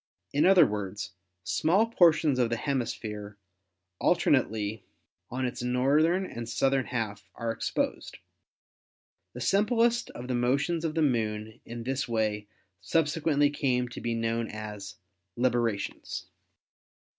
[0.33, 1.11] In other words,
[1.43, 3.37] small portions of the hemisphere
[3.99, 4.83] alternately
[5.29, 8.17] on its north ern and southern half are exposed.
[9.33, 12.47] The simplest of the motions of the Moon in this way
[12.81, 14.95] subsequently came to be known as
[15.37, 16.25] "librations."